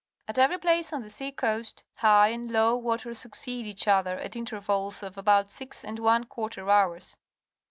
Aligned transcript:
At 0.27 0.39
every 0.39 0.57
place 0.57 0.91
on 0.91 1.03
the 1.03 1.11
sea 1.11 1.31
coast, 1.31 1.83
high 1.97 2.29
and 2.29 2.49
low 2.49 2.75
water 2.75 3.13
succeed 3.13 3.67
each 3.67 3.87
other 3.87 4.17
at 4.17 4.35
intervals 4.35 5.03
of 5.03 5.15
about 5.15 5.51
six 5.51 5.85
and 5.85 5.99
one 5.99 6.23
quarter 6.23 6.67
hours. 6.71 7.15